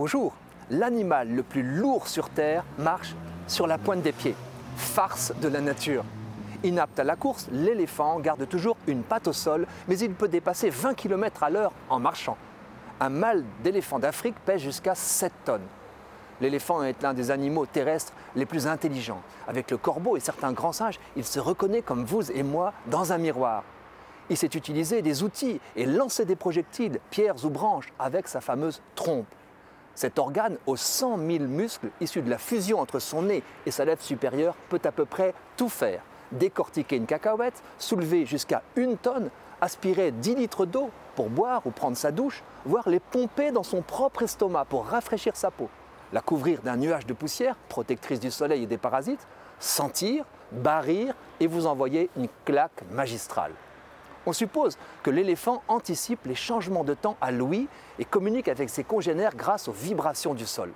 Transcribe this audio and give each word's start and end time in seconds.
Bonjour, 0.00 0.32
l'animal 0.70 1.28
le 1.28 1.42
plus 1.42 1.64
lourd 1.64 2.06
sur 2.06 2.28
Terre 2.28 2.62
marche 2.78 3.16
sur 3.48 3.66
la 3.66 3.78
pointe 3.78 4.00
des 4.00 4.12
pieds. 4.12 4.36
Farce 4.76 5.32
de 5.42 5.48
la 5.48 5.60
nature. 5.60 6.04
Inapte 6.62 7.00
à 7.00 7.02
la 7.02 7.16
course, 7.16 7.48
l'éléphant 7.50 8.20
garde 8.20 8.48
toujours 8.48 8.76
une 8.86 9.02
patte 9.02 9.26
au 9.26 9.32
sol, 9.32 9.66
mais 9.88 9.98
il 9.98 10.14
peut 10.14 10.28
dépasser 10.28 10.70
20 10.70 10.94
km 10.94 11.42
à 11.42 11.50
l'heure 11.50 11.72
en 11.90 11.98
marchant. 11.98 12.36
Un 13.00 13.08
mâle 13.08 13.42
d'éléphant 13.64 13.98
d'Afrique 13.98 14.36
pèse 14.46 14.60
jusqu'à 14.60 14.94
7 14.94 15.32
tonnes. 15.44 15.66
L'éléphant 16.40 16.84
est 16.84 17.02
l'un 17.02 17.12
des 17.12 17.32
animaux 17.32 17.66
terrestres 17.66 18.12
les 18.36 18.46
plus 18.46 18.68
intelligents. 18.68 19.22
Avec 19.48 19.68
le 19.68 19.78
corbeau 19.78 20.16
et 20.16 20.20
certains 20.20 20.52
grands 20.52 20.72
singes, 20.72 21.00
il 21.16 21.24
se 21.24 21.40
reconnaît 21.40 21.82
comme 21.82 22.04
vous 22.04 22.30
et 22.30 22.44
moi 22.44 22.72
dans 22.86 23.12
un 23.12 23.18
miroir. 23.18 23.64
Il 24.30 24.36
sait 24.36 24.46
utiliser 24.46 25.02
des 25.02 25.24
outils 25.24 25.60
et 25.74 25.86
lancer 25.86 26.24
des 26.24 26.36
projectiles, 26.36 27.00
pierres 27.10 27.44
ou 27.44 27.50
branches, 27.50 27.92
avec 27.98 28.28
sa 28.28 28.40
fameuse 28.40 28.80
trompe. 28.94 29.26
Cet 29.98 30.20
organe 30.20 30.58
aux 30.68 30.76
100 30.76 31.18
000 31.18 31.44
muscles 31.48 31.88
issus 32.00 32.22
de 32.22 32.30
la 32.30 32.38
fusion 32.38 32.78
entre 32.78 33.00
son 33.00 33.22
nez 33.22 33.42
et 33.66 33.72
sa 33.72 33.84
lèvre 33.84 34.00
supérieure 34.00 34.54
peut 34.68 34.78
à 34.84 34.92
peu 34.92 35.04
près 35.04 35.34
tout 35.56 35.68
faire. 35.68 36.02
Décortiquer 36.30 36.94
une 36.94 37.06
cacahuète, 37.06 37.60
soulever 37.80 38.24
jusqu'à 38.24 38.62
une 38.76 38.96
tonne, 38.96 39.28
aspirer 39.60 40.12
10 40.12 40.36
litres 40.36 40.66
d'eau 40.66 40.90
pour 41.16 41.30
boire 41.30 41.66
ou 41.66 41.72
prendre 41.72 41.96
sa 41.96 42.12
douche, 42.12 42.44
voire 42.64 42.88
les 42.88 43.00
pomper 43.00 43.50
dans 43.50 43.64
son 43.64 43.82
propre 43.82 44.22
estomac 44.22 44.66
pour 44.66 44.86
rafraîchir 44.86 45.34
sa 45.34 45.50
peau 45.50 45.68
la 46.12 46.20
couvrir 46.20 46.62
d'un 46.62 46.76
nuage 46.76 47.04
de 47.04 47.12
poussière, 47.12 47.56
protectrice 47.68 48.20
du 48.20 48.30
soleil 48.30 48.62
et 48.62 48.66
des 48.66 48.78
parasites, 48.78 49.26
sentir, 49.58 50.24
barrir 50.52 51.12
et 51.40 51.48
vous 51.48 51.66
envoyer 51.66 52.08
une 52.16 52.28
claque 52.44 52.84
magistrale. 52.92 53.52
On 54.28 54.34
suppose 54.34 54.76
que 55.02 55.08
l'éléphant 55.08 55.62
anticipe 55.68 56.26
les 56.26 56.34
changements 56.34 56.84
de 56.84 56.92
temps 56.92 57.16
à 57.22 57.30
l'ouïe 57.30 57.66
et 57.98 58.04
communique 58.04 58.48
avec 58.48 58.68
ses 58.68 58.84
congénères 58.84 59.34
grâce 59.34 59.68
aux 59.68 59.72
vibrations 59.72 60.34
du 60.34 60.44
sol. 60.44 60.70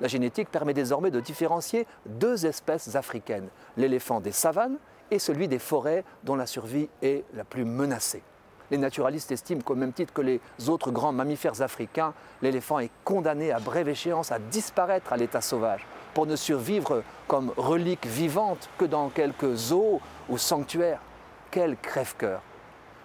La 0.00 0.08
génétique 0.08 0.48
permet 0.48 0.72
désormais 0.72 1.10
de 1.10 1.20
différencier 1.20 1.86
deux 2.06 2.46
espèces 2.46 2.96
africaines, 2.96 3.50
l'éléphant 3.76 4.20
des 4.20 4.32
savanes 4.32 4.78
et 5.10 5.18
celui 5.18 5.46
des 5.46 5.58
forêts 5.58 6.04
dont 6.24 6.36
la 6.36 6.46
survie 6.46 6.88
est 7.02 7.24
la 7.34 7.44
plus 7.44 7.66
menacée. 7.66 8.22
Les 8.70 8.78
naturalistes 8.78 9.30
estiment 9.30 9.60
qu'au 9.60 9.74
même 9.74 9.92
titre 9.92 10.14
que 10.14 10.22
les 10.22 10.40
autres 10.66 10.90
grands 10.90 11.12
mammifères 11.12 11.60
africains, 11.60 12.14
l'éléphant 12.40 12.78
est 12.78 12.90
condamné 13.04 13.52
à 13.52 13.58
brève 13.58 13.90
échéance 13.90 14.32
à 14.32 14.38
disparaître 14.38 15.12
à 15.12 15.18
l'état 15.18 15.42
sauvage, 15.42 15.86
pour 16.14 16.24
ne 16.24 16.34
survivre 16.34 17.02
comme 17.28 17.52
relique 17.58 18.06
vivante 18.06 18.70
que 18.78 18.86
dans 18.86 19.10
quelques 19.10 19.54
zoos 19.54 20.00
ou 20.30 20.38
sanctuaires. 20.38 21.02
Quel 21.50 21.76
crève-cœur 21.76 22.40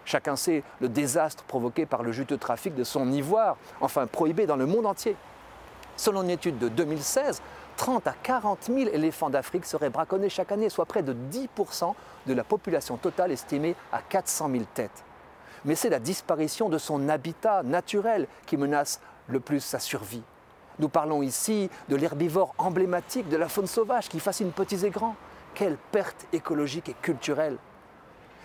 Chacun 0.05 0.35
sait 0.35 0.63
le 0.79 0.87
désastre 0.87 1.43
provoqué 1.43 1.85
par 1.85 2.03
le 2.03 2.11
juteux 2.11 2.37
trafic 2.37 2.75
de 2.75 2.83
son 2.83 3.11
ivoire, 3.11 3.57
enfin 3.81 4.07
prohibé 4.07 4.45
dans 4.45 4.55
le 4.55 4.65
monde 4.65 4.85
entier. 4.85 5.15
Selon 5.97 6.23
une 6.23 6.29
étude 6.29 6.57
de 6.59 6.69
2016, 6.69 7.41
30 7.77 8.07
à 8.07 8.13
40 8.23 8.63
000 8.63 8.79
éléphants 8.93 9.29
d'Afrique 9.29 9.65
seraient 9.65 9.89
braconnés 9.89 10.29
chaque 10.29 10.51
année, 10.51 10.69
soit 10.69 10.85
près 10.85 11.03
de 11.03 11.15
10% 11.31 11.93
de 12.25 12.33
la 12.33 12.43
population 12.43 12.97
totale 12.97 13.31
estimée 13.31 13.75
à 13.91 14.01
400 14.01 14.49
000 14.51 14.63
têtes 14.73 15.03
mais 15.65 15.75
c'est 15.75 15.89
la 15.89 15.99
disparition 15.99 16.69
de 16.69 16.77
son 16.77 17.09
habitat 17.09 17.63
naturel 17.63 18.27
qui 18.45 18.55
menace 18.55 19.01
le 19.27 19.39
plus 19.39 19.59
sa 19.59 19.79
survie. 19.79 20.23
Nous 20.77 20.89
parlons 20.89 21.23
ici 21.23 21.69
de 21.89 21.95
l'herbivore 21.95 22.53
emblématique 22.57 23.27
de 23.29 23.37
la 23.37 23.49
faune 23.49 23.67
sauvage 23.67 24.07
qui 24.07 24.19
fascine 24.19 24.51
petits 24.51 24.85
et 24.85 24.89
grands. 24.89 25.15
Quelle 25.53 25.77
perte 25.91 26.27
écologique 26.33 26.89
et 26.89 26.95
culturelle 27.01 27.57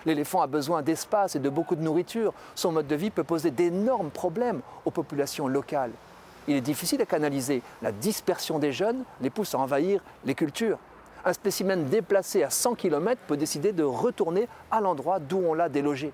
L'éléphant 0.06 0.42
a 0.42 0.46
besoin 0.46 0.82
d'espace 0.82 1.36
et 1.36 1.38
de 1.40 1.48
beaucoup 1.48 1.76
de 1.76 1.82
nourriture. 1.82 2.32
Son 2.54 2.72
mode 2.72 2.86
de 2.86 2.94
vie 2.94 3.10
peut 3.10 3.24
poser 3.24 3.50
d'énormes 3.50 4.10
problèmes 4.10 4.60
aux 4.84 4.90
populations 4.90 5.48
locales. 5.48 5.92
Il 6.48 6.56
est 6.56 6.62
difficile 6.62 7.02
à 7.02 7.06
canaliser. 7.06 7.62
La 7.82 7.92
dispersion 7.92 8.58
des 8.58 8.72
jeunes 8.72 9.04
les 9.20 9.30
pousse 9.30 9.54
à 9.54 9.58
envahir 9.58 10.02
les 10.24 10.34
cultures. 10.34 10.78
Un 11.24 11.34
spécimen 11.34 11.84
déplacé 11.84 12.42
à 12.42 12.50
100 12.50 12.76
km 12.76 13.20
peut 13.26 13.36
décider 13.36 13.72
de 13.72 13.82
retourner 13.82 14.48
à 14.70 14.80
l'endroit 14.80 15.18
d'où 15.18 15.38
on 15.38 15.52
l'a 15.52 15.68
délogé. 15.68 16.12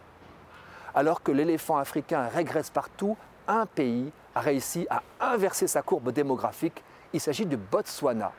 Alors 0.95 1.23
que 1.23 1.31
l'éléphant 1.31 1.77
africain 1.77 2.29
régresse 2.35 2.71
partout, 2.71 3.17
un 3.47 3.67
pays 3.67 4.11
a 4.35 4.41
réussi 4.41 4.87
à 4.91 5.03
inverser 5.21 5.69
sa 5.69 5.83
courbe 5.83 6.11
démographique. 6.11 6.83
Il 7.13 7.21
s'agit 7.21 7.47
du 7.47 7.57
Botswana. 7.57 8.33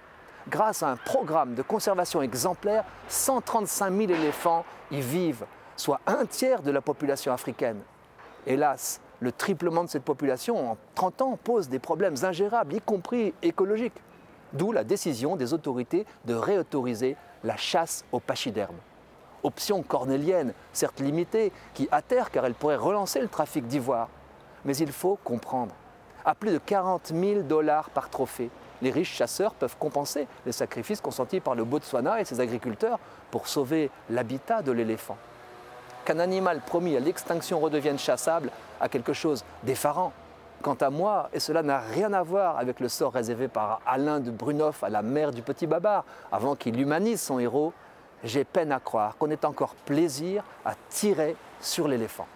Grâce 0.49 0.83
à 0.83 0.89
un 0.89 0.95
programme 0.95 1.55
de 1.55 1.61
conservation 1.61 2.21
exemplaire, 2.21 2.85
135 3.07 3.91
000 3.91 4.11
éléphants 4.11 4.65
y 4.91 5.01
vivent, 5.01 5.45
soit 5.75 5.99
un 6.07 6.25
tiers 6.25 6.61
de 6.61 6.71
la 6.71 6.81
population 6.81 7.33
africaine. 7.33 7.81
Hélas, 8.45 9.01
le 9.19 9.31
triplement 9.31 9.83
de 9.83 9.89
cette 9.89 10.03
population 10.03 10.71
en 10.71 10.77
30 10.95 11.21
ans 11.21 11.39
pose 11.43 11.69
des 11.69 11.79
problèmes 11.79 12.15
ingérables, 12.23 12.75
y 12.75 12.81
compris 12.81 13.33
écologiques. 13.41 14.01
D'où 14.53 14.71
la 14.71 14.83
décision 14.83 15.35
des 15.35 15.53
autorités 15.53 16.05
de 16.25 16.33
réautoriser 16.33 17.17
la 17.43 17.57
chasse 17.57 18.05
au 18.11 18.19
pachyderme 18.19 18.77
option 19.43 19.81
cornélienne, 19.81 20.53
certes 20.73 20.99
limitée, 20.99 21.51
qui 21.73 21.87
atterre 21.91 22.31
car 22.31 22.45
elle 22.45 22.53
pourrait 22.53 22.75
relancer 22.75 23.19
le 23.19 23.27
trafic 23.27 23.65
d'ivoire. 23.67 24.09
Mais 24.65 24.75
il 24.77 24.91
faut 24.91 25.17
comprendre, 25.23 25.73
à 26.25 26.35
plus 26.35 26.51
de 26.51 26.57
40 26.57 27.13
000 27.15 27.41
dollars 27.43 27.89
par 27.89 28.09
trophée, 28.09 28.49
les 28.81 28.91
riches 28.91 29.13
chasseurs 29.13 29.53
peuvent 29.53 29.75
compenser 29.77 30.27
les 30.45 30.51
sacrifices 30.51 31.01
consentis 31.01 31.39
par 31.39 31.55
le 31.55 31.63
Botswana 31.63 32.21
et 32.21 32.25
ses 32.25 32.39
agriculteurs 32.39 32.99
pour 33.31 33.47
sauver 33.47 33.89
l'habitat 34.09 34.61
de 34.61 34.71
l'éléphant. 34.71 35.17
Qu'un 36.05 36.19
animal 36.19 36.61
promis 36.65 36.95
à 36.95 36.99
l'extinction 36.99 37.59
redevienne 37.59 37.99
chassable 37.99 38.51
a 38.79 38.87
quelque 38.87 39.13
chose 39.13 39.43
d'effarant. 39.63 40.13
Quant 40.61 40.75
à 40.75 40.89
moi, 40.89 41.29
et 41.33 41.39
cela 41.39 41.61
n'a 41.61 41.79
rien 41.79 42.13
à 42.13 42.23
voir 42.23 42.57
avec 42.57 42.79
le 42.79 42.89
sort 42.89 43.13
réservé 43.13 43.47
par 43.47 43.81
Alain 43.85 44.19
de 44.19 44.31
Brunoff 44.31 44.83
à 44.83 44.89
la 44.89 45.01
mère 45.01 45.31
du 45.31 45.41
petit 45.41 45.67
Babar, 45.67 46.03
avant 46.31 46.55
qu'il 46.55 46.79
humanise 46.79 47.21
son 47.21 47.39
héros, 47.39 47.73
j'ai 48.23 48.43
peine 48.43 48.71
à 48.71 48.79
croire 48.79 49.17
qu'on 49.17 49.29
ait 49.29 49.45
encore 49.45 49.75
plaisir 49.75 50.43
à 50.65 50.73
tirer 50.89 51.35
sur 51.61 51.87
l'éléphant. 51.87 52.27